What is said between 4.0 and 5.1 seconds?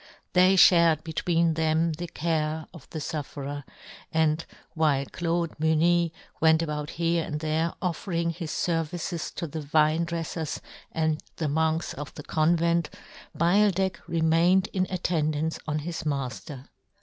and while